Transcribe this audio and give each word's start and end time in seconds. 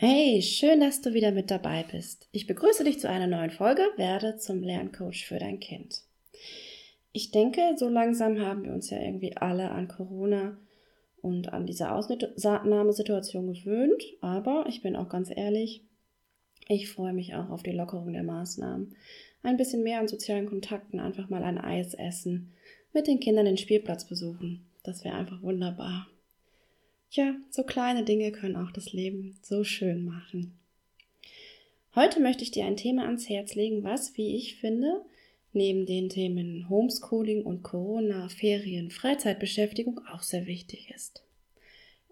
Hey, 0.00 0.42
schön, 0.42 0.78
dass 0.78 1.00
du 1.00 1.12
wieder 1.12 1.32
mit 1.32 1.50
dabei 1.50 1.84
bist. 1.90 2.28
Ich 2.30 2.46
begrüße 2.46 2.84
dich 2.84 3.00
zu 3.00 3.08
einer 3.08 3.26
neuen 3.26 3.50
Folge 3.50 3.82
Werde 3.96 4.36
zum 4.36 4.62
Lerncoach 4.62 5.26
für 5.26 5.40
dein 5.40 5.58
Kind. 5.58 6.04
Ich 7.10 7.32
denke, 7.32 7.74
so 7.74 7.88
langsam 7.88 8.38
haben 8.38 8.62
wir 8.62 8.72
uns 8.72 8.90
ja 8.90 9.00
irgendwie 9.00 9.36
alle 9.36 9.72
an 9.72 9.88
Corona 9.88 10.56
und 11.20 11.52
an 11.52 11.66
diese 11.66 11.90
Ausnahmesituation 11.90 13.52
gewöhnt, 13.52 14.04
aber 14.20 14.66
ich 14.68 14.82
bin 14.82 14.94
auch 14.94 15.08
ganz 15.08 15.32
ehrlich, 15.34 15.82
ich 16.68 16.88
freue 16.88 17.12
mich 17.12 17.34
auch 17.34 17.50
auf 17.50 17.64
die 17.64 17.72
Lockerung 17.72 18.12
der 18.12 18.22
Maßnahmen. 18.22 18.94
Ein 19.42 19.56
bisschen 19.56 19.82
mehr 19.82 19.98
an 19.98 20.06
sozialen 20.06 20.46
Kontakten, 20.46 21.00
einfach 21.00 21.28
mal 21.28 21.42
ein 21.42 21.58
Eis 21.58 21.94
essen, 21.94 22.52
mit 22.92 23.08
den 23.08 23.18
Kindern 23.18 23.46
den 23.46 23.58
Spielplatz 23.58 24.06
besuchen. 24.06 24.64
Das 24.84 25.02
wäre 25.02 25.16
einfach 25.16 25.42
wunderbar. 25.42 26.06
Ja, 27.10 27.34
so 27.50 27.62
kleine 27.62 28.04
Dinge 28.04 28.32
können 28.32 28.56
auch 28.56 28.70
das 28.70 28.92
Leben 28.92 29.38
so 29.42 29.64
schön 29.64 30.04
machen. 30.04 30.58
Heute 31.94 32.20
möchte 32.20 32.42
ich 32.42 32.50
dir 32.50 32.66
ein 32.66 32.76
Thema 32.76 33.06
ans 33.06 33.28
Herz 33.30 33.54
legen, 33.54 33.82
was, 33.82 34.16
wie 34.18 34.36
ich 34.36 34.56
finde, 34.56 35.04
neben 35.54 35.86
den 35.86 36.10
Themen 36.10 36.68
Homeschooling 36.68 37.42
und 37.44 37.62
Corona, 37.62 38.28
Ferien, 38.28 38.90
Freizeitbeschäftigung 38.90 40.00
auch 40.12 40.22
sehr 40.22 40.46
wichtig 40.46 40.92
ist. 40.94 41.24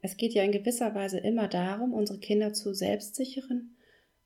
Es 0.01 0.17
geht 0.17 0.33
ja 0.33 0.43
in 0.43 0.53
gewisser 0.53 0.95
Weise 0.95 1.19
immer 1.19 1.47
darum, 1.47 1.93
unsere 1.93 2.19
Kinder 2.19 2.55
zu 2.55 2.73
selbstsicheren 2.73 3.77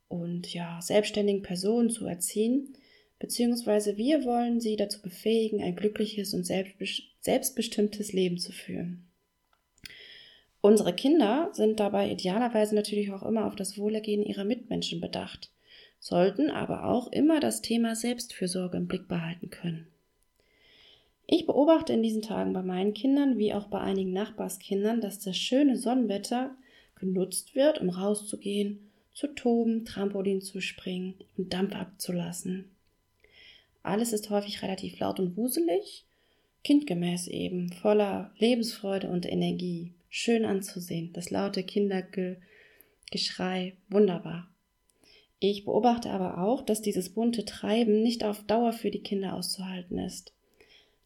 und 0.06 0.54
ja, 0.54 0.80
selbstständigen 0.80 1.42
Personen 1.42 1.90
zu 1.90 2.06
erziehen, 2.06 2.76
beziehungsweise 3.18 3.96
wir 3.96 4.24
wollen 4.24 4.60
sie 4.60 4.76
dazu 4.76 5.02
befähigen, 5.02 5.62
ein 5.62 5.74
glückliches 5.74 6.32
und 6.32 6.44
selbstbestimmtes 6.44 8.12
Leben 8.12 8.38
zu 8.38 8.52
führen. 8.52 9.09
Unsere 10.62 10.94
Kinder 10.94 11.48
sind 11.52 11.80
dabei 11.80 12.10
idealerweise 12.10 12.74
natürlich 12.74 13.12
auch 13.12 13.22
immer 13.22 13.46
auf 13.46 13.56
das 13.56 13.78
Wohlergehen 13.78 14.22
ihrer 14.22 14.44
Mitmenschen 14.44 15.00
bedacht, 15.00 15.50
sollten 15.98 16.50
aber 16.50 16.84
auch 16.84 17.10
immer 17.12 17.40
das 17.40 17.62
Thema 17.62 17.96
Selbstfürsorge 17.96 18.76
im 18.76 18.86
Blick 18.86 19.08
behalten 19.08 19.48
können. 19.48 19.86
Ich 21.26 21.46
beobachte 21.46 21.92
in 21.92 22.02
diesen 22.02 22.22
Tagen 22.22 22.52
bei 22.52 22.62
meinen 22.62 22.92
Kindern 22.92 23.38
wie 23.38 23.54
auch 23.54 23.68
bei 23.68 23.80
einigen 23.80 24.12
Nachbarskindern, 24.12 25.00
dass 25.00 25.20
das 25.20 25.36
schöne 25.36 25.76
Sonnenwetter 25.76 26.54
genutzt 26.96 27.54
wird, 27.54 27.80
um 27.80 27.88
rauszugehen, 27.88 28.90
zu 29.14 29.28
toben, 29.28 29.84
Trampolin 29.84 30.42
zu 30.42 30.60
springen 30.60 31.14
und 31.38 31.52
Dampf 31.52 31.74
abzulassen. 31.74 32.70
Alles 33.82 34.12
ist 34.12 34.28
häufig 34.28 34.62
relativ 34.62 34.98
laut 34.98 35.20
und 35.20 35.36
wuselig, 35.36 36.04
kindgemäß 36.64 37.28
eben, 37.28 37.72
voller 37.72 38.32
Lebensfreude 38.38 39.08
und 39.08 39.24
Energie 39.24 39.92
schön 40.10 40.44
anzusehen, 40.44 41.14
das 41.14 41.30
laute 41.30 41.62
Kindergeschrei, 41.62 43.76
wunderbar. 43.88 44.48
Ich 45.38 45.64
beobachte 45.64 46.10
aber 46.10 46.36
auch, 46.38 46.60
dass 46.60 46.82
dieses 46.82 47.14
bunte 47.14 47.46
Treiben 47.46 48.02
nicht 48.02 48.24
auf 48.24 48.44
Dauer 48.44 48.74
für 48.74 48.90
die 48.90 49.02
Kinder 49.02 49.34
auszuhalten 49.34 49.98
ist. 49.98 50.34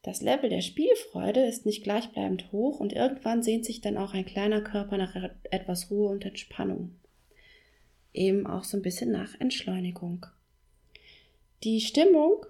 Das 0.03 0.21
Level 0.21 0.51
der 0.51 0.61
Spielfreude 0.61 1.47
ist 1.47 1.65
nicht 1.65 1.85
gleichbleibend 1.85 2.51
hoch 2.51 2.81
und 2.81 2.93
irgendwann 2.93 3.43
sehnt 3.43 3.65
sich 3.65 3.81
dann 3.81 3.97
auch 3.97 4.13
ein 4.13 4.27
kleiner 4.27 4.61
Körper 4.61 4.99
nach 4.99 5.15
etwas 5.51 5.91
Ruhe 5.91 6.11
und 6.11 6.25
Entspannung. 6.25 6.97
Eben 8.13 8.47
auch 8.47 8.65
so 8.65 8.77
ein 8.77 8.83
bisschen 8.83 9.13
nach 9.13 9.41
Entschleunigung. 9.41 10.27
Die 11.63 11.81
Stimmung 11.81 12.45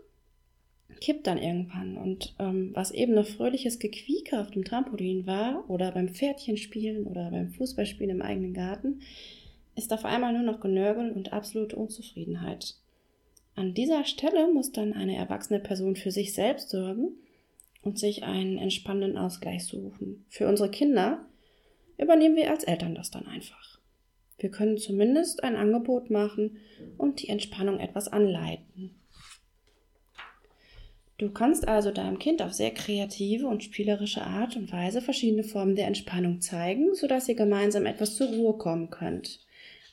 kippt 1.00 1.27
dann 1.27 1.38
irgendwann. 1.38 1.97
Und 1.97 2.34
ähm, 2.38 2.71
was 2.75 2.91
eben 2.91 3.15
noch 3.15 3.27
fröhliches 3.27 3.78
Gequieke 3.78 4.41
auf 4.41 4.50
dem 4.50 4.65
Trampolin 4.65 5.27
war 5.27 5.69
oder 5.69 5.93
beim 5.93 6.09
Pferdchenspielen 6.09 7.06
oder 7.06 7.31
beim 7.31 7.50
Fußballspielen 7.50 8.16
im 8.16 8.22
eigenen 8.22 8.55
Garten, 8.55 9.00
ist 9.77 9.93
auf 9.93 10.05
einmal 10.05 10.32
nur 10.32 10.43
noch 10.43 10.60
Genörgel 10.60 11.10
und 11.12 11.32
absolute 11.32 11.77
Unzufriedenheit. 11.77 12.77
An 13.56 13.75
dieser 13.75 14.05
Stelle 14.05 14.53
muss 14.53 14.72
dann 14.72 14.93
eine 14.93 15.16
erwachsene 15.16 15.60
Person 15.60 15.97
für 15.97 16.10
sich 16.10 16.34
selbst 16.34 16.71
sorgen 16.71 17.12
und 17.82 17.99
sich 17.99 18.25
einen 18.25 18.59
entspannenden 18.59 19.16
Ausgleich 19.16 19.65
suchen. 19.65 20.25
Für 20.28 20.49
unsere 20.49 20.71
Kinder 20.71 21.25
übernehmen 21.99 22.37
wir 22.37 22.50
als 22.50 22.65
Eltern 22.65 22.94
das 22.94 23.11
dann 23.11 23.26
einfach. 23.26 23.78
Wir 24.38 24.50
können 24.50 24.78
zumindest 24.78 25.44
ein 25.44 25.55
Angebot 25.55 26.11
machen 26.11 26.56
und 26.99 27.22
die 27.22 27.28
Entspannung 27.28 27.78
etwas 27.78 28.09
anleiten. 28.09 28.97
Du 31.16 31.30
kannst 31.30 31.69
also 31.69 31.92
deinem 31.92 32.19
Kind 32.19 32.42
auf 32.42 32.52
sehr 32.52 32.72
kreative 32.72 33.47
und 33.47 33.62
spielerische 33.62 34.22
Art 34.22 34.56
und 34.56 34.72
Weise 34.72 35.00
verschiedene 35.00 35.44
Formen 35.44 35.76
der 35.76 35.86
Entspannung 35.86 36.41
zeigen, 36.41 36.94
sodass 36.94 37.28
ihr 37.28 37.36
gemeinsam 37.36 37.86
etwas 37.86 38.16
zur 38.16 38.28
Ruhe 38.28 38.54
kommen 38.54 38.91
könnt. 38.91 39.38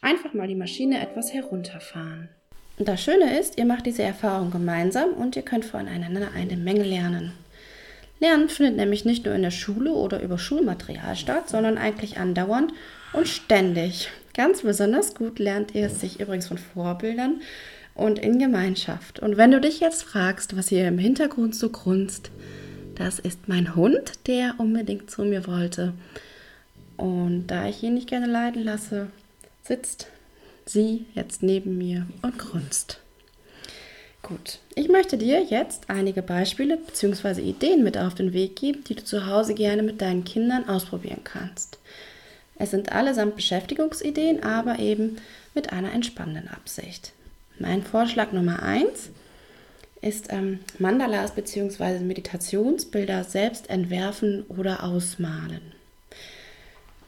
Einfach 0.02 0.34
mal 0.34 0.48
die 0.48 0.56
Maschine 0.56 1.00
etwas 1.00 1.32
herunterfahren. 1.32 2.30
Und 2.80 2.88
das 2.88 3.04
Schöne 3.04 3.38
ist, 3.38 3.60
ihr 3.60 3.66
macht 3.66 3.86
diese 3.86 4.02
Erfahrung 4.02 4.50
gemeinsam 4.50 5.14
und 5.14 5.36
ihr 5.36 5.44
könnt 5.44 5.66
voneinander 5.66 6.30
eine 6.36 6.58
Menge 6.58 6.84
lernen. 6.84 7.34
Lernen 8.20 8.50
findet 8.50 8.78
nämlich 8.78 9.06
nicht 9.06 9.26
nur 9.26 9.36
in 9.36 9.44
der 9.44 9.52
Schule 9.52 9.94
oder 9.94 10.22
über 10.22 10.40
Schulmaterial 10.40 11.16
statt, 11.16 11.50
sondern 11.50 11.78
eigentlich 11.78 12.18
andauernd 12.18 12.74
und 13.14 13.28
ständig. 13.28 14.10
Ganz 14.34 14.62
besonders 14.62 15.14
gut 15.14 15.38
lernt 15.38 15.76
ihr 15.76 15.86
es 15.86 16.00
sich 16.02 16.20
übrigens 16.20 16.48
von 16.48 16.58
Vorbildern 16.58 17.42
und 17.96 18.20
in 18.20 18.40
Gemeinschaft. 18.40 19.20
Und 19.20 19.38
wenn 19.38 19.52
du 19.52 19.60
dich 19.60 19.80
jetzt 19.80 20.04
fragst, 20.04 20.56
was 20.58 20.70
hier 20.70 20.88
im 20.88 20.98
Hintergrund 20.98 21.56
so 21.56 21.70
grunzt, 21.70 22.32
das 22.96 23.20
ist 23.20 23.48
mein 23.48 23.76
Hund, 23.76 24.14
der 24.28 24.56
unbedingt 24.58 25.10
zu 25.10 25.24
mir 25.24 25.48
wollte. 25.48 25.94
Und 26.98 27.48
da 27.48 27.68
ich 27.68 27.82
ihn 27.82 27.96
nicht 27.96 28.10
gerne 28.10 28.28
leiden 28.28 28.64
lasse, 28.64 29.08
sitzt 29.64 30.08
sie 30.66 31.06
jetzt 31.14 31.44
neben 31.44 31.78
mir 31.78 32.06
und 32.22 32.38
grunzt. 32.38 33.00
Gut, 34.22 34.60
ich 34.76 34.88
möchte 34.88 35.18
dir 35.18 35.44
jetzt 35.44 35.90
einige 35.90 36.22
Beispiele 36.22 36.78
bzw. 36.78 37.42
Ideen 37.42 37.84
mit 37.84 37.98
auf 37.98 38.14
den 38.14 38.34
Weg 38.34 38.56
geben, 38.56 38.84
die 38.84 38.96
du 38.96 39.04
zu 39.04 39.26
Hause 39.26 39.56
gerne 39.56 39.82
mit 39.82 40.00
deinen 40.00 40.24
Kindern 40.24 40.70
ausprobieren 40.70 41.22
kannst. 41.24 41.80
Es 42.56 42.70
sind 42.70 42.92
allesamt 42.92 43.36
Beschäftigungsideen, 43.36 44.44
aber 44.44 44.78
eben 44.78 45.18
mit 45.56 45.74
einer 45.74 45.92
entspannenden 45.92 46.48
Absicht. 46.50 47.14
Mein 47.62 47.84
Vorschlag 47.84 48.32
Nummer 48.32 48.64
eins 48.64 49.12
ist 50.02 50.34
ähm, 50.34 50.62
Mandalas 50.80 51.36
bzw. 51.36 52.00
Meditationsbilder 52.00 53.24
selbst 53.24 53.70
entwerfen 53.70 54.46
oder 54.48 54.84
ausmalen. 54.84 55.62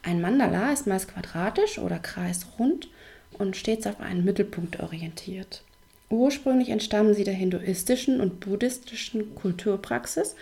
Ein 0.03 0.22
Mandala 0.22 0.72
ist 0.72 0.86
meist 0.86 1.08
quadratisch 1.08 1.80
oder 1.80 1.97
kreisrund 1.97 2.88
und 3.31 3.58
stets 3.58 3.88
auf 3.88 4.00
einen 4.00 4.24
Mittelpunkt 4.24 4.80
orientiert. 4.80 5.63
Ursprünglich 6.12 6.69
entstammen 6.69 7.16
sie 7.16 7.24
der 7.24 7.34
hinduistischen 7.34 8.22
und 8.22 8.40
buddhistischen 8.40 9.34
Kulturpraxis 9.34 10.36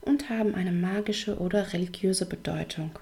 und 0.00 0.30
haben 0.30 0.54
eine 0.54 0.72
magische 0.72 1.36
oder 1.36 1.74
religiöse 1.74 2.24
Bedeutung. 2.24 2.92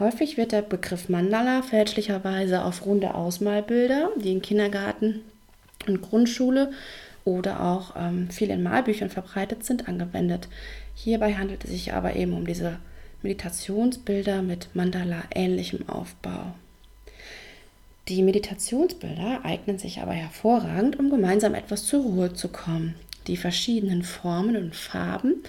Häufig 0.00 0.36
wird 0.36 0.50
der 0.50 0.62
Begriff 0.62 1.08
Mandala 1.08 1.62
fälschlicherweise 1.62 2.64
auf 2.64 2.84
runde 2.84 3.14
Ausmalbilder, 3.14 4.10
die 4.16 4.32
in 4.32 4.42
Kindergarten 4.42 5.22
und 5.86 6.02
Grundschule 6.02 6.72
oder 7.24 7.60
auch 7.60 7.94
ähm, 7.96 8.30
viel 8.30 8.50
in 8.50 8.62
Malbüchern 8.62 9.10
verbreitet 9.10 9.64
sind, 9.64 9.88
angewendet. 9.88 10.48
Hierbei 10.94 11.34
handelt 11.34 11.64
es 11.64 11.70
sich 11.70 11.92
aber 11.92 12.16
eben 12.16 12.32
um 12.32 12.46
diese 12.46 12.78
Meditationsbilder 13.22 14.42
mit 14.42 14.68
Mandala-ähnlichem 14.74 15.88
Aufbau. 15.88 16.54
Die 18.08 18.22
Meditationsbilder 18.22 19.40
eignen 19.44 19.78
sich 19.78 20.00
aber 20.00 20.12
hervorragend, 20.12 20.98
um 20.98 21.10
gemeinsam 21.10 21.54
etwas 21.54 21.84
zur 21.86 22.02
Ruhe 22.02 22.34
zu 22.34 22.48
kommen. 22.48 22.94
Die 23.26 23.36
verschiedenen 23.36 24.04
Formen 24.04 24.56
und 24.56 24.76
Farben 24.76 25.42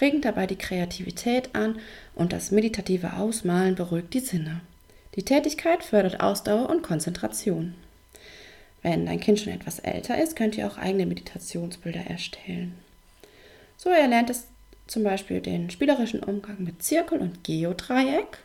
regen 0.00 0.20
dabei 0.20 0.46
die 0.46 0.54
Kreativität 0.56 1.56
an 1.56 1.80
und 2.14 2.32
das 2.32 2.52
meditative 2.52 3.14
Ausmalen 3.14 3.74
beruhigt 3.74 4.14
die 4.14 4.20
Sinne. 4.20 4.60
Die 5.16 5.24
Tätigkeit 5.24 5.82
fördert 5.82 6.20
Ausdauer 6.20 6.70
und 6.70 6.82
Konzentration. 6.82 7.74
Wenn 8.84 9.06
dein 9.06 9.18
Kind 9.18 9.40
schon 9.40 9.54
etwas 9.54 9.78
älter 9.78 10.22
ist, 10.22 10.36
könnt 10.36 10.58
ihr 10.58 10.66
auch 10.66 10.76
eigene 10.76 11.06
Meditationsbilder 11.06 12.02
erstellen. 12.02 12.74
So 13.78 13.88
erlernt 13.88 14.28
es 14.28 14.46
zum 14.86 15.02
Beispiel 15.02 15.40
den 15.40 15.70
spielerischen 15.70 16.20
Umgang 16.20 16.62
mit 16.62 16.82
Zirkel 16.82 17.18
und 17.18 17.44
Geodreieck 17.44 18.38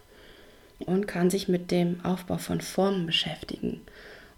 und 0.79 1.09
kann 1.09 1.29
sich 1.29 1.49
mit 1.49 1.71
dem 1.71 2.03
Aufbau 2.05 2.37
von 2.37 2.61
Formen 2.61 3.05
beschäftigen. 3.05 3.81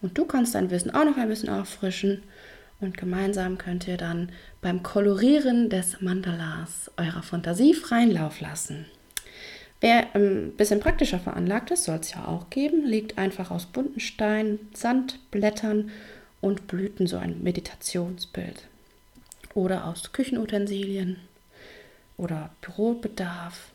Und 0.02 0.18
du 0.18 0.26
kannst 0.26 0.56
dein 0.56 0.72
Wissen 0.72 0.90
auch 0.90 1.06
noch 1.06 1.18
ein 1.18 1.30
bisschen 1.30 1.50
auffrischen 1.50 2.24
und 2.80 2.98
gemeinsam 2.98 3.60
könnt 3.60 3.88
ihr 3.88 3.98
dann 3.98 4.32
beim 4.60 4.82
Kolorieren 4.82 5.70
des 5.70 6.02
Mandalas 6.02 6.90
eurer 6.98 7.22
Fantasie 7.22 7.76
freien 7.76 8.10
Lauf 8.10 8.42
lassen. 8.42 8.88
Wer 9.82 10.16
ein 10.16 10.54
bisschen 10.56 10.80
praktischer 10.80 11.20
veranlagt 11.20 11.72
ist, 11.72 11.86
soll 11.86 11.98
es 11.98 12.12
ja 12.12 12.28
auch 12.28 12.52
geben, 12.52 12.86
legt 12.86 13.18
einfach 13.18 13.50
aus 13.50 13.66
bunten 13.66 14.00
Steinen, 14.00 14.60
Sand, 14.76 15.20
Blättern 15.32 15.90
und 16.40 16.68
Blüten 16.68 17.08
so 17.08 17.18
ein 17.18 17.42
Meditationsbild. 17.42 18.68
Oder 19.56 19.86
aus 19.88 20.14
Küchenutensilien 20.14 21.18
oder 22.16 22.52
Bürobedarf. 22.62 23.72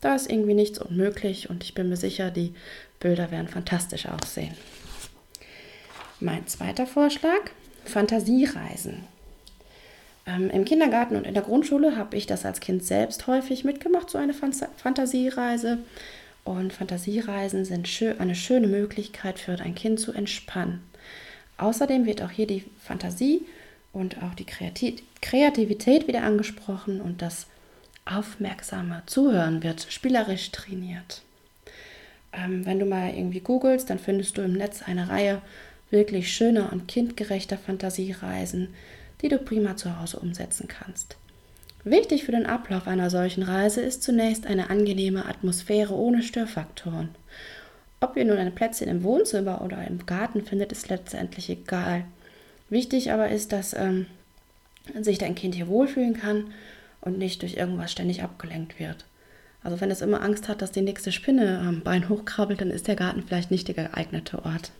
Da 0.00 0.14
ist 0.14 0.30
irgendwie 0.30 0.54
nichts 0.54 0.78
unmöglich 0.78 1.50
und 1.50 1.62
ich 1.62 1.74
bin 1.74 1.90
mir 1.90 1.96
sicher, 1.96 2.30
die 2.30 2.54
Bilder 2.98 3.30
werden 3.30 3.48
fantastisch 3.48 4.06
aussehen. 4.06 4.54
Mein 6.20 6.46
zweiter 6.46 6.86
Vorschlag, 6.86 7.50
Fantasiereisen. 7.84 9.04
Ähm, 10.26 10.50
Im 10.50 10.64
Kindergarten 10.64 11.16
und 11.16 11.26
in 11.26 11.34
der 11.34 11.42
Grundschule 11.42 11.96
habe 11.96 12.16
ich 12.16 12.26
das 12.26 12.44
als 12.44 12.60
Kind 12.60 12.84
selbst 12.84 13.26
häufig 13.26 13.64
mitgemacht, 13.64 14.10
so 14.10 14.18
eine 14.18 14.34
Fantasiereise. 14.34 15.78
Und 16.44 16.72
Fantasiereisen 16.72 17.64
sind 17.64 17.88
schön, 17.88 18.20
eine 18.20 18.34
schöne 18.34 18.66
Möglichkeit 18.66 19.38
für 19.38 19.58
ein 19.60 19.74
Kind 19.74 20.00
zu 20.00 20.12
entspannen. 20.12 20.82
Außerdem 21.56 22.04
wird 22.06 22.22
auch 22.22 22.30
hier 22.30 22.46
die 22.46 22.64
Fantasie 22.82 23.42
und 23.92 24.22
auch 24.22 24.34
die 24.34 24.46
Kreativität 25.20 26.08
wieder 26.08 26.22
angesprochen 26.22 27.00
und 27.00 27.22
das 27.22 27.46
aufmerksame 28.04 29.02
Zuhören 29.06 29.62
wird 29.62 29.86
spielerisch 29.88 30.50
trainiert. 30.50 31.22
Ähm, 32.32 32.66
wenn 32.66 32.78
du 32.78 32.86
mal 32.86 33.14
irgendwie 33.14 33.40
googelst, 33.40 33.88
dann 33.88 33.98
findest 33.98 34.36
du 34.36 34.42
im 34.42 34.54
Netz 34.54 34.82
eine 34.82 35.08
Reihe 35.08 35.40
wirklich 35.90 36.32
schöner 36.32 36.72
und 36.72 36.88
kindgerechter 36.88 37.56
Fantasiereisen, 37.56 38.74
die 39.24 39.30
du 39.30 39.38
prima 39.38 39.74
zu 39.74 39.98
Hause 39.98 40.18
umsetzen 40.18 40.68
kannst. 40.68 41.16
Wichtig 41.82 42.24
für 42.24 42.32
den 42.32 42.44
Ablauf 42.44 42.86
einer 42.86 43.08
solchen 43.08 43.42
Reise 43.42 43.80
ist 43.80 44.02
zunächst 44.02 44.46
eine 44.46 44.68
angenehme 44.68 45.24
Atmosphäre 45.24 45.94
ohne 45.94 46.22
Störfaktoren. 46.22 47.08
Ob 48.00 48.18
ihr 48.18 48.26
nun 48.26 48.36
ein 48.36 48.54
Plätzchen 48.54 48.88
im 48.88 49.02
Wohnzimmer 49.02 49.62
oder 49.62 49.86
im 49.86 50.04
Garten 50.04 50.44
findet, 50.44 50.72
ist 50.72 50.90
letztendlich 50.90 51.48
egal. 51.48 52.04
Wichtig 52.68 53.12
aber 53.12 53.30
ist, 53.30 53.52
dass 53.52 53.72
ähm, 53.72 54.06
sich 55.00 55.16
dein 55.16 55.34
Kind 55.34 55.54
hier 55.54 55.68
wohlfühlen 55.68 56.14
kann 56.14 56.52
und 57.00 57.16
nicht 57.16 57.40
durch 57.40 57.56
irgendwas 57.56 57.92
ständig 57.92 58.22
abgelenkt 58.22 58.78
wird. 58.78 59.06
Also 59.62 59.80
wenn 59.80 59.90
es 59.90 60.02
immer 60.02 60.20
Angst 60.20 60.48
hat, 60.48 60.60
dass 60.60 60.72
die 60.72 60.82
nächste 60.82 61.12
Spinne 61.12 61.60
am 61.60 61.80
Bein 61.80 62.10
hochkrabbelt, 62.10 62.60
dann 62.60 62.70
ist 62.70 62.88
der 62.88 62.96
Garten 62.96 63.22
vielleicht 63.26 63.50
nicht 63.50 63.68
der 63.68 63.74
geeignete 63.74 64.44
Ort. 64.44 64.70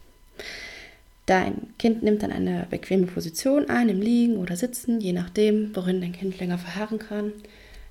Dein 1.26 1.74
Kind 1.78 2.02
nimmt 2.02 2.22
dann 2.22 2.32
eine 2.32 2.66
bequeme 2.68 3.06
Position 3.06 3.70
ein, 3.70 3.88
im 3.88 4.00
Liegen 4.00 4.36
oder 4.36 4.56
Sitzen, 4.56 5.00
je 5.00 5.12
nachdem, 5.12 5.74
worin 5.74 6.00
dein 6.00 6.12
Kind 6.12 6.38
länger 6.38 6.58
verharren 6.58 6.98
kann. 6.98 7.32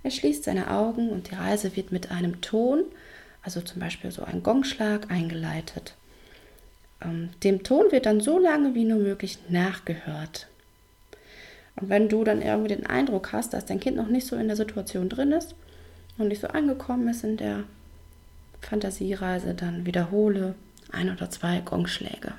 Er 0.03 0.12
schließt 0.12 0.44
seine 0.44 0.69
Augen 0.69 1.09
und 1.09 1.31
die 1.31 1.35
Reise 1.35 1.75
wird 1.75 1.91
mit 1.91 2.12
einem 2.12 2.41
Ton, 2.41 2.83
also 3.41 3.62
zum 3.62 3.80
Beispiel 3.80 4.12
so 4.12 4.24
ein 4.24 4.44
Gongschlag, 4.44 5.09
eingeleitet. 5.09 5.95
Ähm, 7.01 7.30
dem 7.44 7.63
Ton 7.63 7.91
wird 7.91 8.06
dann 8.06 8.21
so 8.21 8.38
lange 8.38 8.75
wie 8.75 8.83
nur 8.83 9.00
möglich 9.00 9.39
nachgehört. 9.50 10.47
Und 11.75 11.89
wenn 11.89 12.09
du 12.09 12.24
dann 12.24 12.41
irgendwie 12.41 12.75
den 12.75 12.86
Eindruck 12.86 13.33
hast, 13.33 13.53
dass 13.53 13.65
dein 13.65 13.79
Kind 13.79 13.97
noch 13.97 14.07
nicht 14.07 14.27
so 14.27 14.36
in 14.36 14.47
der 14.47 14.57
Situation 14.57 15.09
drin 15.09 15.31
ist 15.31 15.56
und 16.19 16.27
nicht 16.27 16.41
so 16.41 16.47
angekommen 16.47 17.07
ist 17.07 17.24
in 17.24 17.38
der 17.38 17.63
Fantasiereise, 18.62 19.56
dann 19.56 19.88
wiederhole 19.88 20.53
ein 20.91 21.12
oder 21.12 21.31
zwei 21.31 21.62
Gongschläge. 21.62 22.33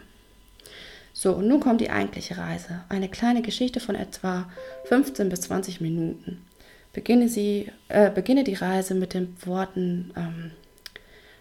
So, 1.16 1.32
und 1.32 1.46
nun 1.46 1.60
kommt 1.60 1.80
die 1.80 1.90
eigentliche 1.90 2.36
Reise. 2.36 2.82
Eine 2.88 3.08
kleine 3.08 3.40
Geschichte 3.40 3.78
von 3.78 3.94
etwa 3.94 4.50
15 4.86 5.28
bis 5.28 5.42
20 5.42 5.80
Minuten. 5.80 6.44
Beginne, 6.92 7.28
sie, 7.28 7.70
äh, 7.88 8.10
beginne 8.10 8.42
die 8.42 8.54
Reise 8.54 8.94
mit 8.94 9.14
den 9.14 9.36
Worten, 9.46 10.12
ähm, 10.16 10.50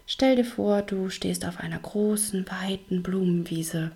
stell 0.06 0.36
dir 0.36 0.46
vor, 0.46 0.84
du 0.84 1.10
stehst 1.10 1.44
auf 1.46 1.60
einer 1.60 1.80
großen, 1.80 2.46
weiten 2.50 3.02
Blumenwiese. 3.02 3.92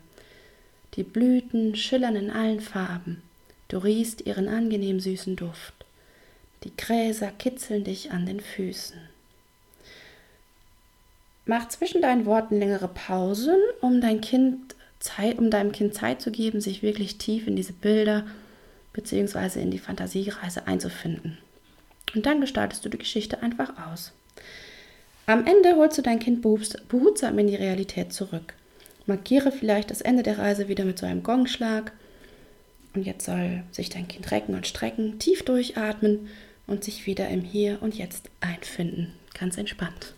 Die 0.96 1.04
Blüten 1.04 1.76
schillern 1.76 2.16
in 2.16 2.32
allen 2.32 2.60
Farben. 2.60 3.22
Du 3.68 3.78
riechst 3.78 4.26
ihren 4.26 4.48
angenehm 4.48 5.00
süßen 5.00 5.36
Duft. 5.36 5.74
Die 6.64 6.76
Gräser 6.76 7.32
kitzeln 7.38 7.84
dich 7.84 8.12
an 8.12 8.26
den 8.26 8.40
Füßen. 8.40 8.98
Mach 11.46 11.70
zwischen 11.70 12.02
deinen 12.02 12.26
Worten 12.26 12.58
längere 12.58 12.88
Pausen, 12.88 13.58
um 13.82 14.02
dein 14.02 14.22
Kind 14.22 14.76
Zeit, 15.00 15.38
um 15.40 15.50
deinem 15.50 15.72
Kind 15.72 15.94
Zeit 15.94 16.22
zu 16.22 16.32
geben, 16.32 16.62
sich 16.62 16.82
wirklich 16.82 17.18
tief 17.18 17.48
in 17.48 17.56
diese 17.56 17.74
Bilder 17.74 18.26
bzw. 18.94 19.62
in 19.62 19.72
die 19.72 19.80
Fantasiereise 19.80 20.68
einzufinden. 20.68 21.38
Und 22.16 22.26
dann 22.26 22.42
gestaltest 22.42 22.84
du 22.84 22.90
die 22.90 22.98
Geschichte 22.98 23.44
einfach 23.44 23.74
aus. 23.88 24.14
Am 25.26 25.46
Ende 25.46 25.76
holst 25.76 25.98
du 25.98 26.02
dein 26.02 26.20
Kind 26.20 26.42
behutsam 26.42 27.38
in 27.38 27.48
die 27.48 27.56
Realität 27.56 28.14
zurück. 28.14 28.54
Markiere 29.06 29.52
vielleicht 29.52 29.92
das 29.92 30.02
Ende 30.02 30.24
der 30.24 30.38
Reise 30.38 30.68
wieder 30.68 30.86
mit 30.86 30.98
so 30.98 31.06
einem 31.06 31.24
Gongschlag. 31.24 31.92
Und 32.94 33.06
jetzt 33.06 33.26
soll 33.26 33.64
sich 33.72 33.90
dein 33.90 34.08
Kind 34.08 34.32
recken 34.32 34.56
und 34.56 34.68
strecken, 34.68 35.20
tief 35.20 35.44
durchatmen 35.44 36.30
und 36.66 36.84
sich 36.84 37.06
wieder 37.06 37.28
im 37.30 37.42
Hier 37.42 37.82
und 37.82 37.96
Jetzt 37.96 38.30
einfinden. 38.40 39.14
Ganz 39.38 39.58
entspannt. 39.58 40.14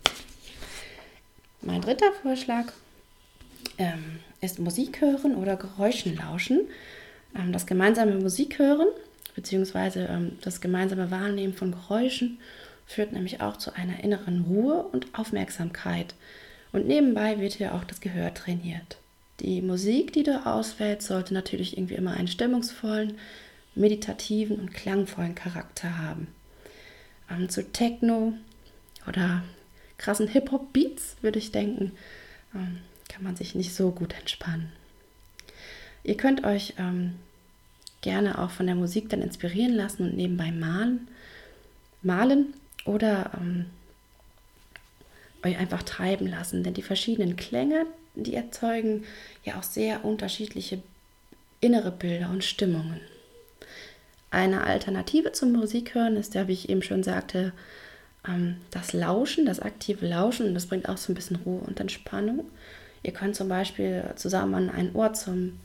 Mein 1.61 1.81
dritter 1.81 2.11
Vorschlag 2.21 2.71
ähm, 3.77 4.19
ist 4.41 4.59
Musik 4.59 5.01
hören 5.01 5.35
oder 5.35 5.55
Geräuschen 5.55 6.15
lauschen. 6.15 6.61
Ähm, 7.35 7.51
das 7.51 7.65
gemeinsame 7.65 8.15
Musik 8.15 8.59
hören 8.59 8.87
bzw. 9.35 10.05
Ähm, 10.05 10.37
das 10.41 10.61
gemeinsame 10.61 11.11
Wahrnehmen 11.11 11.53
von 11.53 11.71
Geräuschen 11.71 12.39
führt 12.85 13.13
nämlich 13.13 13.41
auch 13.41 13.57
zu 13.57 13.75
einer 13.75 14.03
inneren 14.03 14.41
Ruhe 14.41 14.83
und 14.91 15.07
Aufmerksamkeit. 15.17 16.15
Und 16.71 16.87
nebenbei 16.87 17.39
wird 17.39 17.53
hier 17.53 17.73
auch 17.75 17.83
das 17.83 18.01
Gehör 18.01 18.33
trainiert. 18.33 18.97
Die 19.39 19.61
Musik, 19.61 20.13
die 20.13 20.23
du 20.23 20.45
auswählst, 20.45 21.07
sollte 21.07 21.33
natürlich 21.33 21.77
irgendwie 21.77 21.95
immer 21.95 22.13
einen 22.13 22.27
stimmungsvollen, 22.27 23.15
meditativen 23.75 24.59
und 24.59 24.73
klangvollen 24.73 25.35
Charakter 25.35 25.97
haben. 25.97 26.27
Ähm, 27.31 27.49
zu 27.49 27.63
Techno 27.71 28.33
oder 29.07 29.43
krassen 29.97 30.27
Hip-Hop-Beats 30.27 31.17
würde 31.21 31.39
ich 31.39 31.51
denken, 31.51 31.91
kann 33.09 33.23
man 33.23 33.35
sich 33.35 33.55
nicht 33.55 33.75
so 33.75 33.91
gut 33.91 34.13
entspannen. 34.17 34.71
Ihr 36.03 36.15
könnt 36.15 36.45
euch 36.45 36.75
ähm, 36.77 37.15
gerne 38.01 38.39
auch 38.39 38.51
von 38.51 38.65
der 38.65 38.75
Musik 38.75 39.09
dann 39.09 39.21
inspirieren 39.21 39.73
lassen 39.73 40.03
und 40.03 40.15
nebenbei 40.15 40.51
malen, 40.51 41.09
malen 42.01 42.53
oder 42.85 43.31
ähm, 43.37 43.65
euch 45.43 45.57
einfach 45.57 45.83
treiben 45.83 46.27
lassen, 46.27 46.63
denn 46.63 46.73
die 46.73 46.81
verschiedenen 46.81 47.35
Klänge, 47.35 47.85
die 48.15 48.35
erzeugen 48.35 49.03
ja 49.43 49.57
auch 49.57 49.63
sehr 49.63 50.05
unterschiedliche 50.05 50.81
innere 51.61 51.91
Bilder 51.91 52.29
und 52.29 52.43
Stimmungen. 52.43 53.01
Eine 54.31 54.63
Alternative 54.63 55.31
zum 55.31 55.51
Musikhören 55.51 56.15
ist 56.15 56.35
ja, 56.35 56.47
wie 56.47 56.53
ich 56.53 56.69
eben 56.69 56.83
schon 56.83 57.03
sagte, 57.03 57.51
ähm, 58.27 58.57
das 58.71 58.93
Lauschen, 58.93 59.45
das 59.45 59.59
aktive 59.59 60.07
Lauschen 60.07 60.47
und 60.47 60.53
das 60.53 60.67
bringt 60.67 60.87
auch 60.87 60.97
so 60.97 61.11
ein 61.11 61.15
bisschen 61.15 61.37
Ruhe 61.37 61.61
und 61.61 61.79
Entspannung. 61.79 62.45
Ihr 63.03 63.13
könnt 63.13 63.35
zum 63.35 63.47
Beispiel 63.47 64.03
zusammen 64.15 64.55
an 64.55 64.69
einen 64.69 64.95
Ort 64.95 65.17
zum, 65.17 65.59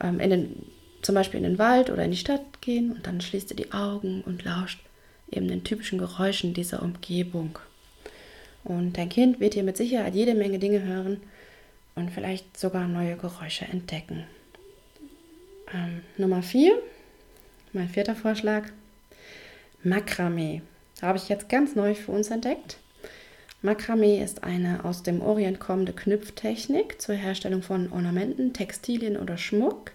ähm, 0.00 0.20
in 0.20 0.30
den, 0.30 0.66
zum 1.02 1.14
Beispiel 1.14 1.38
in 1.38 1.44
den 1.44 1.58
Wald 1.58 1.90
oder 1.90 2.04
in 2.04 2.10
die 2.10 2.16
Stadt 2.16 2.60
gehen 2.60 2.92
und 2.92 3.06
dann 3.06 3.20
schließt 3.20 3.50
ihr 3.50 3.56
die 3.56 3.72
Augen 3.72 4.22
und 4.22 4.44
lauscht 4.44 4.80
eben 5.30 5.48
den 5.48 5.64
typischen 5.64 5.98
Geräuschen 5.98 6.54
dieser 6.54 6.82
Umgebung. 6.82 7.58
Und 8.64 8.98
dein 8.98 9.08
Kind 9.08 9.40
wird 9.40 9.54
hier 9.54 9.62
mit 9.62 9.76
Sicherheit 9.76 10.14
jede 10.14 10.34
Menge 10.34 10.58
Dinge 10.58 10.82
hören 10.82 11.20
und 11.94 12.10
vielleicht 12.10 12.58
sogar 12.58 12.86
neue 12.86 13.16
Geräusche 13.16 13.64
entdecken. 13.64 14.24
Ähm, 15.72 16.02
Nummer 16.16 16.42
4, 16.42 16.72
mein 17.72 17.88
vierter 17.88 18.14
Vorschlag, 18.14 18.64
Makramee. 19.82 20.62
Habe 21.00 21.18
ich 21.18 21.28
jetzt 21.28 21.48
ganz 21.48 21.74
neu 21.74 21.94
für 21.94 22.12
uns 22.12 22.30
entdeckt. 22.30 22.76
Makramee 23.62 24.22
ist 24.22 24.42
eine 24.42 24.84
aus 24.84 25.02
dem 25.02 25.20
Orient 25.20 25.60
kommende 25.60 25.92
Knüpftechnik 25.92 27.00
zur 27.00 27.14
Herstellung 27.14 27.62
von 27.62 27.92
Ornamenten, 27.92 28.52
Textilien 28.52 29.16
oder 29.16 29.36
Schmuck. 29.36 29.92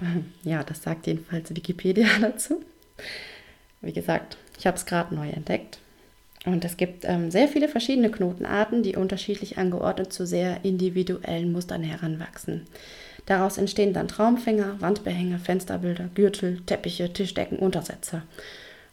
Ja, 0.42 0.64
das 0.64 0.82
sagt 0.82 1.06
jedenfalls 1.06 1.54
Wikipedia 1.54 2.06
dazu. 2.20 2.62
Wie 3.80 3.92
gesagt, 3.92 4.36
ich 4.58 4.66
habe 4.66 4.76
es 4.76 4.86
gerade 4.86 5.14
neu 5.14 5.28
entdeckt. 5.30 5.78
Und 6.44 6.64
es 6.64 6.76
gibt 6.76 7.04
ähm, 7.04 7.30
sehr 7.30 7.48
viele 7.48 7.68
verschiedene 7.68 8.10
Knotenarten, 8.10 8.82
die 8.82 8.96
unterschiedlich 8.96 9.56
angeordnet 9.56 10.12
zu 10.12 10.26
sehr 10.26 10.64
individuellen 10.64 11.52
Mustern 11.52 11.82
heranwachsen. 11.82 12.66
Daraus 13.24 13.56
entstehen 13.56 13.94
dann 13.94 14.08
Traumfänger, 14.08 14.80
Wandbehänge, 14.80 15.38
Fensterbilder, 15.38 16.10
Gürtel, 16.14 16.60
Teppiche, 16.66 17.10
Tischdecken, 17.12 17.58
Untersetzer. 17.58 18.24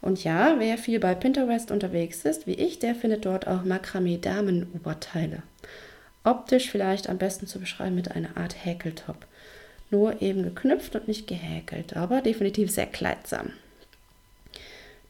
Und 0.02 0.24
ja, 0.24 0.56
wer 0.58 0.78
viel 0.78 1.00
bei 1.00 1.14
Pinterest 1.14 1.70
unterwegs 1.70 2.26
ist, 2.26 2.48
wie 2.48 2.56
ich, 2.56 2.80
der 2.80 2.96
findet 2.96 3.26
dort 3.26 3.48
auch 3.48 3.64
Makramee-Damenoberteile. 3.64 5.44
Optisch 6.24 6.70
vielleicht 6.70 7.10
am 7.10 7.18
besten 7.18 7.48
zu 7.48 7.60
beschreiben 7.60 7.96
mit 7.96 8.12
einer 8.12 8.36
Art 8.36 8.66
Häkeltop. 8.66 9.28
Nur 9.92 10.22
eben 10.22 10.44
geknüpft 10.44 10.96
und 10.96 11.08
nicht 11.08 11.28
gehäkelt, 11.28 11.96
aber 11.96 12.22
definitiv 12.22 12.72
sehr 12.72 12.88
kleidsam. 12.88 13.54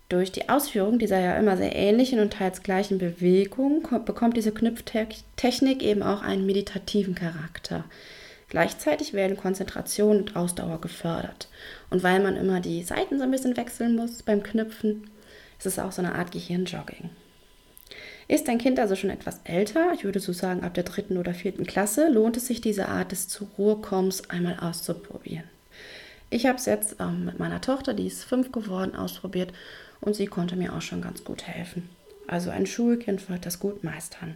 Durch 0.10 0.32
die 0.32 0.50
Ausführung 0.50 1.00
dieser 1.00 1.20
ja 1.20 1.38
immer 1.38 1.56
sehr 1.56 1.74
ähnlichen 1.74 2.20
und 2.20 2.34
teils 2.34 2.64
gleichen 2.64 2.98
Bewegungen 2.98 3.82
bekommt 4.06 4.36
diese 4.36 4.52
Knüpftechnik 4.52 5.82
eben 5.82 6.04
auch 6.04 6.22
einen 6.22 6.46
meditativen 6.46 7.16
Charakter. 7.16 7.86
Gleichzeitig 8.52 9.14
werden 9.14 9.38
Konzentration 9.38 10.18
und 10.18 10.36
Ausdauer 10.36 10.82
gefördert. 10.82 11.48
Und 11.90 12.04
weil 12.04 12.20
man 12.20 12.36
immer 12.36 12.60
die 12.60 12.84
Seiten 12.84 13.18
so 13.18 13.24
ein 13.24 13.32
bisschen 13.32 13.56
wechseln 13.56 13.96
muss 13.96 14.24
beim 14.24 14.44
Knüpfen, 14.44 15.10
ist 15.58 15.68
es 15.68 15.80
auch 15.80 15.94
so 15.94 16.02
eine 16.02 16.16
Art 16.16 16.34
Gehirnjogging. 16.34 17.12
Ist 18.28 18.50
dein 18.50 18.58
Kind 18.58 18.78
also 18.78 18.98
schon 18.98 19.10
etwas 19.10 19.40
älter, 19.46 19.94
ich 19.94 20.04
würde 20.04 20.20
so 20.20 20.34
sagen 20.34 20.66
ab 20.66 20.74
der 20.74 20.84
dritten 20.84 21.18
oder 21.18 21.34
vierten 21.34 21.66
Klasse, 21.66 22.10
lohnt 22.10 22.36
es 22.36 22.48
sich, 22.48 22.60
diese 22.60 22.90
Art 22.90 23.14
des 23.14 23.30
zur 23.30 23.48
Ruhe 23.58 23.78
kommens 23.78 24.30
einmal 24.30 24.60
auszuprobieren. 24.60 25.46
Ich 26.30 26.46
habe 26.46 26.58
es 26.58 26.66
jetzt 26.66 26.98
ähm, 27.00 27.24
mit 27.24 27.40
meiner 27.40 27.62
Tochter, 27.62 27.94
die 27.94 28.08
ist 28.08 28.26
fünf 28.26 28.52
geworden, 28.52 28.98
ausprobiert 28.98 29.54
und 30.02 30.14
sie 30.14 30.28
konnte 30.28 30.58
mir 30.58 30.74
auch 30.74 30.82
schon 30.82 31.02
ganz 31.02 31.24
gut 31.24 31.48
helfen. 31.48 31.90
Also 32.28 32.50
ein 32.50 32.66
Schulkind 32.66 33.30
wird 33.30 33.46
das 33.46 33.60
gut 33.62 33.86
meistern. 33.86 34.36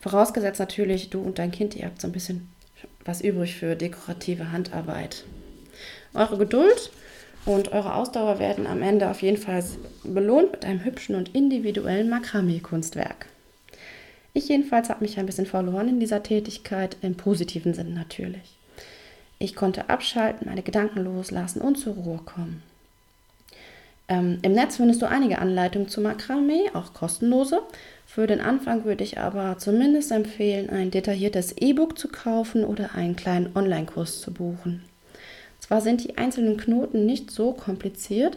Vorausgesetzt 0.00 0.60
natürlich, 0.60 1.10
du 1.10 1.20
und 1.20 1.38
dein 1.38 1.50
Kind, 1.50 1.76
ihr 1.76 1.84
habt 1.84 2.00
so 2.00 2.08
ein 2.08 2.12
bisschen 2.12 2.48
was 3.04 3.20
übrig 3.20 3.56
für 3.56 3.76
dekorative 3.76 4.52
Handarbeit. 4.52 5.24
Eure 6.14 6.38
Geduld 6.38 6.90
und 7.46 7.72
eure 7.72 7.94
Ausdauer 7.94 8.38
werden 8.38 8.66
am 8.66 8.82
Ende 8.82 9.10
auf 9.10 9.22
jeden 9.22 9.38
Fall 9.38 9.64
belohnt 10.04 10.52
mit 10.52 10.64
einem 10.64 10.84
hübschen 10.84 11.14
und 11.14 11.34
individuellen 11.34 12.10
Makramee-Kunstwerk. 12.10 13.26
Ich 14.32 14.48
jedenfalls 14.48 14.88
habe 14.90 15.02
mich 15.02 15.18
ein 15.18 15.26
bisschen 15.26 15.46
verloren 15.46 15.88
in 15.88 16.00
dieser 16.00 16.22
Tätigkeit, 16.22 16.96
im 17.02 17.16
positiven 17.16 17.74
Sinn 17.74 17.94
natürlich. 17.94 18.56
Ich 19.38 19.56
konnte 19.56 19.88
abschalten, 19.88 20.48
meine 20.48 20.62
Gedanken 20.62 21.00
loslassen 21.00 21.60
und 21.60 21.76
zur 21.76 21.94
Ruhe 21.94 22.20
kommen. 22.24 22.62
Ähm, 24.08 24.38
Im 24.42 24.52
Netz 24.52 24.76
findest 24.76 25.00
du 25.02 25.08
einige 25.08 25.38
Anleitungen 25.38 25.88
zu 25.88 26.00
Makramee, 26.00 26.70
auch 26.74 26.92
kostenlose. 26.92 27.62
Für 28.12 28.26
den 28.26 28.40
Anfang 28.40 28.84
würde 28.84 29.04
ich 29.04 29.18
aber 29.18 29.58
zumindest 29.58 30.10
empfehlen, 30.10 30.68
ein 30.68 30.90
detailliertes 30.90 31.52
E-Book 31.58 31.96
zu 31.96 32.08
kaufen 32.08 32.64
oder 32.64 32.96
einen 32.96 33.14
kleinen 33.14 33.54
Online-Kurs 33.54 34.20
zu 34.20 34.32
buchen. 34.32 34.82
Zwar 35.60 35.80
sind 35.80 36.02
die 36.02 36.18
einzelnen 36.18 36.56
Knoten 36.56 37.06
nicht 37.06 37.30
so 37.30 37.52
kompliziert, 37.52 38.36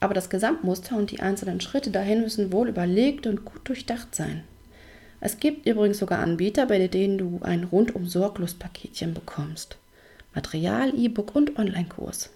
aber 0.00 0.12
das 0.12 0.28
Gesamtmuster 0.28 0.98
und 0.98 1.12
die 1.12 1.20
einzelnen 1.20 1.62
Schritte 1.62 1.90
dahin 1.90 2.20
müssen 2.20 2.52
wohl 2.52 2.68
überlegt 2.68 3.26
und 3.26 3.46
gut 3.46 3.66
durchdacht 3.66 4.14
sein. 4.14 4.44
Es 5.22 5.40
gibt 5.40 5.66
übrigens 5.66 5.96
sogar 5.96 6.18
Anbieter, 6.18 6.66
bei 6.66 6.86
denen 6.86 7.16
du 7.16 7.40
ein 7.42 7.64
rundum 7.64 8.06
sorglos 8.06 8.52
Paketchen 8.52 9.14
bekommst. 9.14 9.78
Material, 10.34 10.92
E-Book 10.94 11.34
und 11.34 11.58
Online-Kurs. 11.58 12.28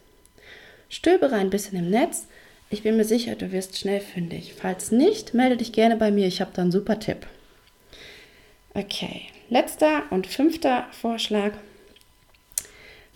Stöbere 0.88 1.34
ein 1.34 1.50
bisschen 1.50 1.78
im 1.78 1.90
Netz, 1.90 2.26
ich 2.70 2.82
bin 2.82 2.96
mir 2.96 3.04
sicher, 3.04 3.36
du 3.36 3.52
wirst 3.52 3.78
schnell 3.78 4.00
fündig. 4.00 4.54
Falls 4.54 4.90
nicht, 4.90 5.34
melde 5.34 5.56
dich 5.56 5.72
gerne 5.72 5.96
bei 5.96 6.10
mir. 6.10 6.26
Ich 6.26 6.40
habe 6.40 6.50
da 6.54 6.62
einen 6.62 6.72
super 6.72 6.98
Tipp. 6.98 7.26
Okay, 8.74 9.22
letzter 9.50 10.02
und 10.10 10.26
fünfter 10.26 10.86
Vorschlag 10.90 11.52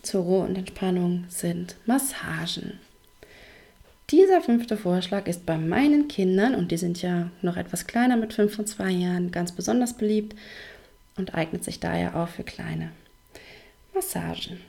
zur 0.03 0.23
Ruhe 0.23 0.45
und 0.45 0.57
Entspannung 0.57 1.25
sind 1.29 1.77
Massagen. 1.87 2.79
Dieser 4.11 4.41
fünfte 4.41 4.77
Vorschlag 4.77 5.27
ist 5.27 5.45
bei 5.45 5.59
meinen 5.59 6.09
Kindern, 6.09 6.55
und 6.55 6.71
die 6.71 6.79
sind 6.79 7.03
ja 7.03 7.31
noch 7.43 7.57
etwas 7.57 7.87
kleiner 7.87 8.17
mit 8.17 8.33
fünf 8.33 8.59
und 8.59 8.67
zwei 8.67 8.91
Jahren, 8.91 9.33
ganz 9.33 9.53
besonders 9.53 9.95
beliebt 9.95 10.35
und 11.17 11.35
eignet 11.35 11.65
sich 11.65 11.79
daher 11.79 12.17
auch 12.17 12.29
für 12.29 12.45
kleine 12.45 12.91
Massagen. 13.93 14.61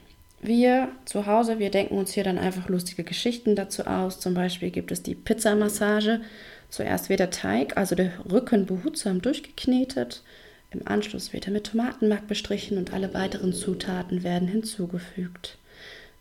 Wir 0.42 0.88
zu 1.04 1.26
Hause, 1.26 1.58
wir 1.58 1.70
denken 1.70 1.98
uns 1.98 2.12
hier 2.12 2.24
dann 2.24 2.38
einfach 2.38 2.68
lustige 2.68 3.04
Geschichten 3.04 3.56
dazu 3.56 3.84
aus. 3.84 4.20
Zum 4.20 4.32
Beispiel 4.32 4.70
gibt 4.70 4.90
es 4.90 5.02
die 5.02 5.14
Pizzamassage. 5.14 6.22
Zuerst 6.70 7.08
wird 7.10 7.20
der 7.20 7.30
Teig, 7.30 7.76
also 7.76 7.94
der 7.94 8.12
Rücken, 8.30 8.64
behutsam 8.64 9.20
durchgeknetet. 9.20 10.22
Im 10.70 10.86
Anschluss 10.86 11.32
wird 11.32 11.46
er 11.46 11.52
mit 11.52 11.66
Tomatenmark 11.66 12.26
bestrichen 12.26 12.78
und 12.78 12.92
alle 12.92 13.12
weiteren 13.12 13.52
Zutaten 13.52 14.22
werden 14.22 14.48
hinzugefügt. 14.48 15.58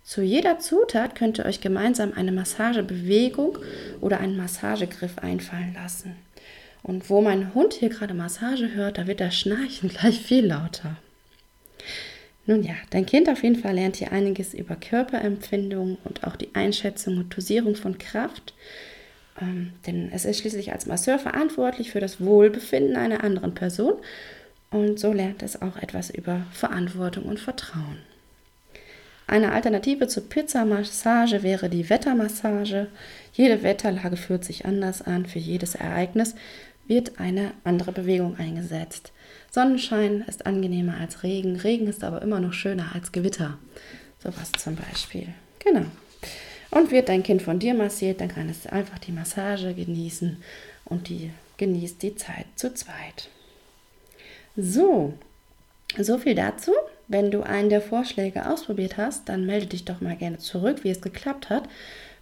Zu 0.04 0.22
jeder 0.22 0.60
Zutat 0.60 1.16
könnt 1.16 1.38
ihr 1.38 1.46
euch 1.46 1.62
gemeinsam 1.62 2.14
eine 2.14 2.32
Massagebewegung 2.32 3.60
oder 4.02 4.20
einen 4.20 4.38
Massagegriff 4.38 5.20
einfallen 5.20 5.76
lassen. 5.76 6.16
Und 6.82 7.10
wo 7.10 7.22
mein 7.22 7.54
Hund 7.54 7.74
hier 7.74 7.90
gerade 7.90 8.14
Massage 8.14 8.74
hört, 8.74 8.98
da 8.98 9.08
wird 9.08 9.20
das 9.20 9.36
Schnarchen 9.36 9.90
gleich 9.98 10.20
viel 10.20 10.46
lauter. 10.48 10.98
Nun 12.50 12.64
ja, 12.64 12.74
dein 12.90 13.06
Kind 13.06 13.30
auf 13.30 13.44
jeden 13.44 13.58
Fall 13.58 13.76
lernt 13.76 13.98
hier 13.98 14.12
einiges 14.12 14.56
über 14.56 14.76
Körperempfindung 14.76 16.00
und 16.04 16.24
auch 16.24 16.36
die 16.36 16.56
Einschätzung 16.56 17.18
und 17.18 17.38
Dosierung 17.38 17.76
von 17.76 18.00
Kraft. 18.00 18.56
Ähm, 19.40 19.74
denn 19.86 20.10
es 20.12 20.26
ist 20.26 20.40
schließlich 20.40 20.72
als 20.72 20.88
Masseur 20.88 21.20
verantwortlich 21.20 21.92
für 21.92 22.00
das 22.00 22.20
Wohlbefinden 22.20 22.96
einer 22.96 23.24
anderen 23.24 23.54
Person 23.54 23.94
und 24.72 25.00
so 25.00 25.14
lernt 25.14 25.44
es 25.44 25.62
auch 25.62 25.78
etwas 25.78 26.10
über 26.10 26.42
Verantwortung 26.52 27.26
und 27.26 27.40
Vertrauen. 27.40 28.00
Eine 29.28 29.52
Alternative 29.52 30.08
zur 30.08 30.28
Pizzamassage 30.28 31.44
wäre 31.44 31.70
die 31.70 31.88
Wettermassage. 31.88 32.88
Jede 33.32 33.62
Wetterlage 33.62 34.18
fühlt 34.18 34.44
sich 34.44 34.66
anders 34.66 35.04
an. 35.04 35.28
Für 35.28 35.38
jedes 35.38 35.76
Ereignis 35.76 36.34
wird 36.88 37.20
eine 37.20 37.52
andere 37.64 37.92
Bewegung 37.92 38.40
eingesetzt. 38.40 39.12
Sonnenschein 39.52 40.24
ist 40.28 40.46
angenehmer 40.46 40.98
als 41.00 41.24
Regen, 41.24 41.56
Regen 41.56 41.88
ist 41.88 42.04
aber 42.04 42.22
immer 42.22 42.40
noch 42.40 42.54
schöner 42.54 42.92
als 42.94 43.12
Gewitter. 43.12 43.58
Sowas 44.22 44.52
zum 44.58 44.76
Beispiel. 44.76 45.28
Genau. 45.60 45.86
Und 46.72 46.92
wird 46.92 47.10
dein 47.10 47.24
Kind 47.24 47.42
von 47.42 47.58
dir 47.58 47.74
massiert, 47.74 48.22
dann 48.22 48.28
kann 48.30 48.50
es 48.50 48.68
einfach 48.68 49.00
die 49.00 49.12
Massage 49.12 49.74
genießen 49.74 50.38
und 50.86 51.10
die 51.10 51.32
genießt 51.58 52.02
die 52.04 52.16
Zeit 52.16 52.46
zu 52.56 52.74
zweit. 52.74 53.30
So, 54.56 55.14
so 55.98 56.18
viel 56.18 56.36
dazu. 56.36 56.72
Wenn 57.08 57.32
du 57.32 57.42
einen 57.42 57.70
der 57.70 57.82
Vorschläge 57.82 58.48
ausprobiert 58.48 58.98
hast, 58.98 59.30
dann 59.30 59.48
melde 59.48 59.68
dich 59.68 59.84
doch 59.84 60.00
mal 60.00 60.16
gerne 60.16 60.38
zurück, 60.38 60.84
wie 60.84 60.92
es 60.92 61.02
geklappt 61.02 61.50
hat, 61.50 61.68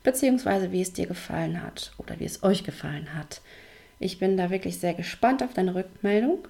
beziehungsweise 0.03 0.71
wie 0.71 0.81
es 0.81 0.93
dir 0.93 1.07
gefallen 1.07 1.61
hat 1.61 1.91
oder 1.97 2.19
wie 2.19 2.25
es 2.25 2.41
euch 2.43 2.63
gefallen 2.63 3.13
hat. 3.13 3.41
Ich 3.99 4.19
bin 4.19 4.37
da 4.37 4.49
wirklich 4.49 4.79
sehr 4.79 4.93
gespannt 4.93 5.43
auf 5.43 5.53
deine 5.53 5.75
Rückmeldung 5.75 6.47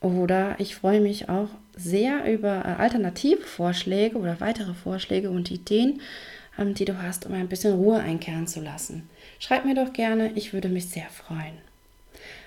oder 0.00 0.56
ich 0.58 0.74
freue 0.74 1.00
mich 1.00 1.28
auch 1.28 1.48
sehr 1.76 2.32
über 2.32 2.64
äh, 2.64 2.80
alternative 2.80 3.42
Vorschläge 3.42 4.16
oder 4.16 4.40
weitere 4.40 4.74
Vorschläge 4.74 5.30
und 5.30 5.50
Ideen, 5.50 6.00
ähm, 6.58 6.74
die 6.74 6.84
du 6.84 7.02
hast, 7.02 7.26
um 7.26 7.32
ein 7.32 7.48
bisschen 7.48 7.74
Ruhe 7.74 7.98
einkehren 7.98 8.46
zu 8.46 8.60
lassen. 8.60 9.08
Schreib 9.38 9.64
mir 9.64 9.74
doch 9.74 9.92
gerne, 9.92 10.32
ich 10.34 10.52
würde 10.52 10.68
mich 10.68 10.88
sehr 10.88 11.08
freuen. 11.08 11.58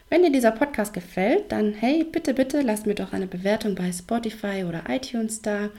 Wenn 0.10 0.22
dir 0.22 0.32
dieser 0.32 0.52
Podcast 0.52 0.94
gefällt, 0.94 1.52
dann 1.52 1.74
hey, 1.74 2.04
bitte, 2.04 2.36
bitte 2.36 2.62
lass 2.62 2.86
mir 2.86 2.94
doch 2.94 3.14
eine 3.14 3.26
Bewertung 3.26 3.74
bei 3.74 3.92
Spotify 3.92 4.64
oder 4.68 4.84
iTunes 4.88 5.42
da. 5.42 5.70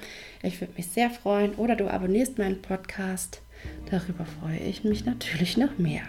Ich 0.42 0.60
würde 0.60 0.72
mich 0.76 0.88
sehr 0.88 1.10
freuen. 1.10 1.54
Oder 1.54 1.76
du 1.76 1.86
abonnierst 1.86 2.36
meinen 2.38 2.60
Podcast. 2.60 3.40
Darüber 3.90 4.24
freue 4.24 4.58
ich 4.58 4.82
mich 4.82 5.04
natürlich 5.04 5.56
noch 5.56 5.78
mehr. 5.78 6.02